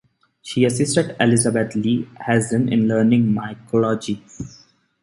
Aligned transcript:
She 0.41 0.65
assisted 0.65 1.15
Elizabeth 1.19 1.75
Lee 1.75 2.09
Hazen 2.25 2.73
in 2.73 2.87
learning 2.87 3.31
mycology. 3.33 4.23